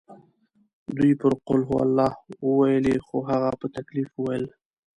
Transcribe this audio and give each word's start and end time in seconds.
دوی 0.97 1.11
پرې 1.19 1.35
قل 1.47 1.59
هوالله 1.69 2.09
وویلې 2.47 2.95
خو 3.05 3.17
هغه 3.29 3.49
په 3.59 3.65
تکلیف 3.75 4.09
وویل. 4.15 4.45